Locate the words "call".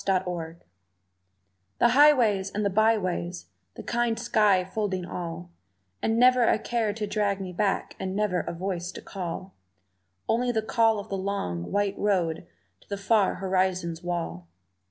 9.03-9.53, 10.63-10.97